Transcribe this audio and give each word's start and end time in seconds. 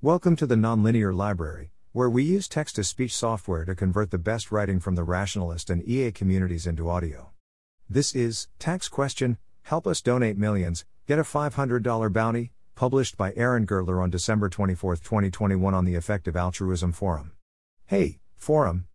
Welcome 0.00 0.36
to 0.36 0.46
the 0.46 0.54
Nonlinear 0.54 1.12
Library, 1.12 1.72
where 1.90 2.08
we 2.08 2.22
use 2.22 2.46
text 2.46 2.76
to 2.76 2.84
speech 2.84 3.12
software 3.16 3.64
to 3.64 3.74
convert 3.74 4.12
the 4.12 4.16
best 4.16 4.52
writing 4.52 4.78
from 4.78 4.94
the 4.94 5.02
rationalist 5.02 5.70
and 5.70 5.82
EA 5.88 6.12
communities 6.12 6.68
into 6.68 6.88
audio. 6.88 7.32
This 7.90 8.14
is 8.14 8.46
Tax 8.60 8.88
Question 8.88 9.38
Help 9.62 9.88
Us 9.88 10.00
Donate 10.00 10.38
Millions, 10.38 10.84
Get 11.08 11.18
a 11.18 11.22
$500 11.22 12.12
Bounty, 12.12 12.52
published 12.76 13.16
by 13.16 13.32
Aaron 13.34 13.66
Gertler 13.66 14.00
on 14.00 14.08
December 14.08 14.48
24, 14.48 14.98
2021, 14.98 15.74
on 15.74 15.84
the 15.84 15.96
Effective 15.96 16.36
Altruism 16.36 16.92
Forum. 16.92 17.32
Hey, 17.86 18.20
Forum! 18.36 18.86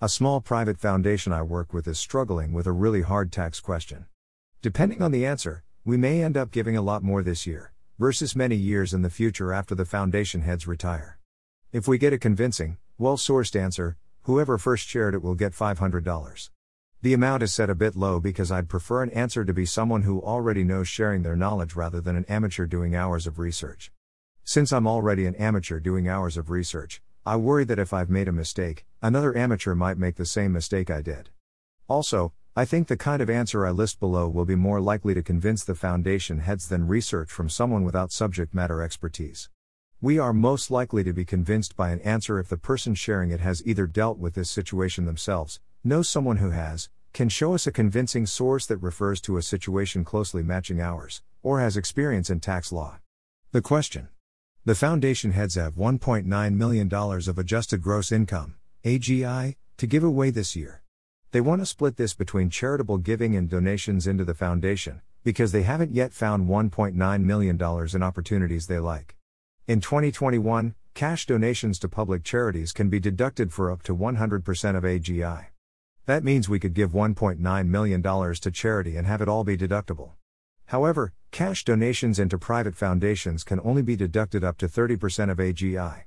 A 0.00 0.08
small 0.08 0.40
private 0.40 0.80
foundation 0.80 1.32
I 1.32 1.42
work 1.42 1.72
with 1.72 1.86
is 1.86 2.00
struggling 2.00 2.52
with 2.52 2.66
a 2.66 2.72
really 2.72 3.02
hard 3.02 3.30
tax 3.30 3.60
question. 3.60 4.06
Depending 4.60 5.02
on 5.02 5.12
the 5.12 5.24
answer, 5.24 5.62
we 5.84 5.96
may 5.96 6.20
end 6.20 6.36
up 6.36 6.50
giving 6.50 6.76
a 6.76 6.82
lot 6.82 7.04
more 7.04 7.22
this 7.22 7.46
year, 7.46 7.70
versus 7.98 8.36
many 8.36 8.54
years 8.54 8.94
in 8.94 9.02
the 9.02 9.10
future 9.10 9.52
after 9.52 9.74
the 9.74 9.84
foundation 9.84 10.42
heads 10.42 10.68
retire. 10.68 11.18
If 11.72 11.88
we 11.88 11.98
get 11.98 12.12
a 12.12 12.18
convincing, 12.18 12.76
well 12.96 13.16
sourced 13.16 13.58
answer, 13.58 13.96
whoever 14.22 14.56
first 14.56 14.86
shared 14.86 15.14
it 15.14 15.22
will 15.22 15.34
get 15.34 15.52
$500. 15.52 16.50
The 17.02 17.12
amount 17.12 17.42
is 17.42 17.52
set 17.52 17.70
a 17.70 17.74
bit 17.74 17.96
low 17.96 18.20
because 18.20 18.52
I'd 18.52 18.68
prefer 18.68 19.02
an 19.02 19.10
answer 19.10 19.44
to 19.44 19.52
be 19.52 19.66
someone 19.66 20.02
who 20.02 20.22
already 20.22 20.62
knows 20.62 20.86
sharing 20.86 21.22
their 21.22 21.34
knowledge 21.34 21.74
rather 21.74 22.00
than 22.00 22.14
an 22.14 22.24
amateur 22.28 22.66
doing 22.66 22.94
hours 22.94 23.26
of 23.26 23.38
research. 23.38 23.90
Since 24.44 24.72
I'm 24.72 24.86
already 24.86 25.26
an 25.26 25.34
amateur 25.34 25.80
doing 25.80 26.08
hours 26.08 26.36
of 26.36 26.50
research, 26.50 27.02
I 27.26 27.36
worry 27.36 27.64
that 27.64 27.80
if 27.80 27.92
I've 27.92 28.10
made 28.10 28.28
a 28.28 28.32
mistake, 28.32 28.86
another 29.02 29.36
amateur 29.36 29.74
might 29.74 29.98
make 29.98 30.16
the 30.16 30.24
same 30.24 30.52
mistake 30.52 30.88
I 30.88 31.02
did. 31.02 31.30
Also, 31.88 32.32
I 32.58 32.64
think 32.64 32.88
the 32.88 32.96
kind 32.96 33.22
of 33.22 33.30
answer 33.30 33.64
I 33.64 33.70
list 33.70 34.00
below 34.00 34.28
will 34.28 34.44
be 34.44 34.56
more 34.56 34.80
likely 34.80 35.14
to 35.14 35.22
convince 35.22 35.62
the 35.62 35.76
foundation 35.76 36.40
heads 36.40 36.68
than 36.68 36.88
research 36.88 37.30
from 37.30 37.48
someone 37.48 37.84
without 37.84 38.10
subject 38.10 38.52
matter 38.52 38.82
expertise. 38.82 39.48
We 40.00 40.18
are 40.18 40.32
most 40.32 40.68
likely 40.68 41.04
to 41.04 41.12
be 41.12 41.24
convinced 41.24 41.76
by 41.76 41.90
an 41.90 42.00
answer 42.00 42.40
if 42.40 42.48
the 42.48 42.56
person 42.56 42.96
sharing 42.96 43.30
it 43.30 43.38
has 43.38 43.64
either 43.64 43.86
dealt 43.86 44.18
with 44.18 44.34
this 44.34 44.50
situation 44.50 45.04
themselves, 45.04 45.60
knows 45.84 46.08
someone 46.08 46.38
who 46.38 46.50
has, 46.50 46.88
can 47.12 47.28
show 47.28 47.54
us 47.54 47.68
a 47.68 47.70
convincing 47.70 48.26
source 48.26 48.66
that 48.66 48.78
refers 48.78 49.20
to 49.20 49.36
a 49.36 49.42
situation 49.42 50.02
closely 50.02 50.42
matching 50.42 50.80
ours, 50.80 51.22
or 51.44 51.60
has 51.60 51.76
experience 51.76 52.28
in 52.28 52.40
tax 52.40 52.72
law. 52.72 52.98
The 53.52 53.62
question 53.62 54.08
The 54.64 54.74
foundation 54.74 55.30
heads 55.30 55.54
have 55.54 55.74
$1.9 55.74 56.54
million 56.54 56.92
of 56.92 57.38
adjusted 57.38 57.82
gross 57.82 58.10
income, 58.10 58.56
AGI, 58.84 59.54
to 59.76 59.86
give 59.86 60.02
away 60.02 60.30
this 60.30 60.56
year. 60.56 60.82
They 61.30 61.42
want 61.42 61.60
to 61.60 61.66
split 61.66 61.98
this 61.98 62.14
between 62.14 62.48
charitable 62.48 62.98
giving 62.98 63.36
and 63.36 63.50
donations 63.50 64.06
into 64.06 64.24
the 64.24 64.32
foundation, 64.32 65.02
because 65.24 65.52
they 65.52 65.62
haven't 65.62 65.94
yet 65.94 66.14
found 66.14 66.48
$1.9 66.48 67.22
million 67.22 67.60
in 67.94 68.02
opportunities 68.02 68.66
they 68.66 68.78
like. 68.78 69.14
In 69.66 69.82
2021, 69.82 70.74
cash 70.94 71.26
donations 71.26 71.78
to 71.80 71.88
public 71.88 72.24
charities 72.24 72.72
can 72.72 72.88
be 72.88 72.98
deducted 72.98 73.52
for 73.52 73.70
up 73.70 73.82
to 73.82 73.94
100% 73.94 74.76
of 74.76 74.84
AGI. 74.84 75.46
That 76.06 76.24
means 76.24 76.48
we 76.48 76.58
could 76.58 76.72
give 76.72 76.92
$1.9 76.92 77.66
million 77.66 78.02
to 78.02 78.50
charity 78.50 78.96
and 78.96 79.06
have 79.06 79.20
it 79.20 79.28
all 79.28 79.44
be 79.44 79.58
deductible. 79.58 80.12
However, 80.64 81.12
cash 81.30 81.62
donations 81.62 82.18
into 82.18 82.38
private 82.38 82.74
foundations 82.74 83.44
can 83.44 83.60
only 83.62 83.82
be 83.82 83.96
deducted 83.96 84.42
up 84.42 84.56
to 84.58 84.66
30% 84.66 85.30
of 85.30 85.36
AGI. 85.36 86.04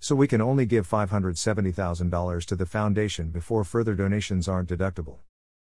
So 0.00 0.14
we 0.14 0.28
can 0.28 0.40
only 0.40 0.64
give 0.64 0.88
$570,000 0.88 2.44
to 2.44 2.56
the 2.56 2.66
foundation 2.66 3.30
before 3.30 3.64
further 3.64 3.94
donations 3.94 4.48
aren't 4.48 4.68
deductible. 4.68 5.18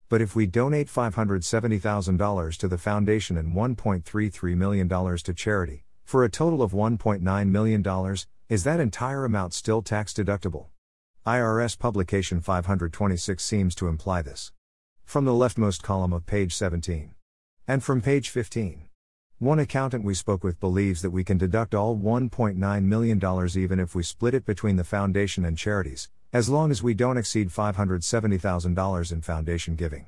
But 0.09 0.21
if 0.21 0.35
we 0.35 0.45
donate 0.45 0.87
$570,000 0.87 2.57
to 2.57 2.67
the 2.67 2.77
foundation 2.77 3.37
and 3.37 3.55
$1.33 3.55 4.55
million 4.55 4.89
to 4.89 5.33
charity, 5.33 5.85
for 6.03 6.23
a 6.23 6.29
total 6.29 6.61
of 6.61 6.73
$1.9 6.73 7.47
million, 7.47 8.15
is 8.47 8.63
that 8.63 8.79
entire 8.79 9.25
amount 9.25 9.53
still 9.53 9.81
tax 9.81 10.13
deductible? 10.13 10.67
IRS 11.25 11.79
Publication 11.79 12.39
526 12.39 13.43
seems 13.43 13.73
to 13.73 13.87
imply 13.87 14.21
this. 14.21 14.51
From 15.03 15.25
the 15.25 15.31
leftmost 15.31 15.81
column 15.81 16.13
of 16.13 16.27
page 16.27 16.53
17. 16.53 17.15
And 17.67 17.83
from 17.83 18.01
page 18.01 18.29
15. 18.29 18.83
One 19.39 19.59
accountant 19.59 20.05
we 20.05 20.13
spoke 20.13 20.45
with 20.45 20.61
believes 20.61 21.01
that 21.01 21.11
we 21.11 21.25
can 21.25 21.37
deduct 21.37 21.75
all 21.75 21.97
$1.9 21.97 22.83
million 22.83 23.49
even 23.57 23.79
if 23.81 23.93
we 23.93 24.01
split 24.01 24.33
it 24.33 24.45
between 24.45 24.77
the 24.77 24.85
foundation 24.85 25.43
and 25.43 25.57
charities, 25.57 26.09
as 26.31 26.47
long 26.47 26.71
as 26.71 26.81
we 26.81 26.93
don't 26.93 27.17
exceed 27.17 27.49
$570,000 27.49 29.11
in 29.11 29.21
foundation 29.21 29.75
giving. 29.75 30.05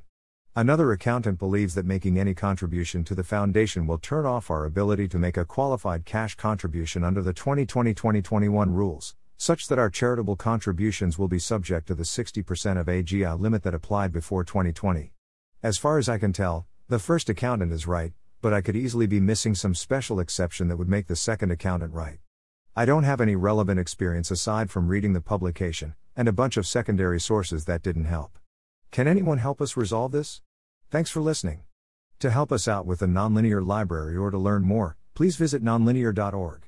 Another 0.56 0.94
accountant 0.94 1.40
believes 1.40 1.76
that 1.76 1.86
making 1.86 2.18
any 2.18 2.34
contribution 2.34 3.04
to 3.04 3.14
the 3.14 3.24
foundation 3.26 3.86
will 3.86 3.98
turn 3.98 4.26
off 4.26 4.50
our 4.50 4.64
ability 4.64 5.10
to 5.10 5.20
make 5.20 5.36
a 5.36 5.44
qualified 5.44 6.06
cash 6.06 6.36
contribution 6.36 7.04
under 7.04 7.22
the 7.22 7.34
2020 7.34 7.94
2021 7.94 8.74
rules, 8.74 9.14
such 9.36 9.68
that 9.68 9.78
our 9.78 9.90
charitable 9.90 10.38
contributions 10.38 11.20
will 11.20 11.28
be 11.28 11.38
subject 11.38 11.86
to 11.88 11.96
the 11.96 12.04
60% 12.04 12.80
of 12.80 12.88
AGI 12.88 13.38
limit 13.38 13.64
that 13.64 13.76
applied 13.76 14.14
before 14.14 14.46
2020. 14.46 15.12
As 15.62 15.78
far 15.78 15.98
as 15.98 16.08
I 16.08 16.18
can 16.18 16.32
tell, 16.32 16.66
the 16.88 16.98
first 16.98 17.28
accountant 17.28 17.74
is 17.74 17.86
right, 17.86 18.14
but 18.42 18.54
I 18.54 18.62
could 18.62 18.76
easily 18.76 19.08
be 19.08 19.20
missing 19.20 19.56
some 19.56 19.74
special 19.74 20.20
exception 20.20 20.68
that 20.68 20.78
would 20.78 20.90
make 20.90 21.08
the 21.08 21.16
second 21.16 21.52
accountant 21.52 21.94
right. 21.94 22.20
I 22.76 22.86
don't 22.86 23.04
have 23.04 23.22
any 23.22 23.36
relevant 23.36 23.80
experience 23.80 24.30
aside 24.30 24.70
from 24.70 24.88
reading 24.88 25.14
the 25.14 25.22
publication, 25.22 25.96
and 26.16 26.28
a 26.28 26.34
bunch 26.34 26.58
of 26.58 26.68
secondary 26.68 27.20
sources 27.20 27.66
that 27.66 27.82
didn't 27.82 28.06
help. 28.06 28.38
Can 28.92 29.08
anyone 29.08 29.40
help 29.40 29.62
us 29.62 29.76
resolve 29.76 30.12
this? 30.12 30.42
Thanks 30.92 31.10
for 31.10 31.22
listening. 31.22 31.64
To 32.20 32.30
help 32.30 32.52
us 32.52 32.68
out 32.68 32.86
with 32.86 33.00
the 33.00 33.06
Nonlinear 33.06 33.66
Library 33.66 34.16
or 34.16 34.32
to 34.32 34.38
learn 34.38 34.64
more, 34.64 34.98
please 35.14 35.36
visit 35.36 35.64
nonlinear.org. 35.64 36.67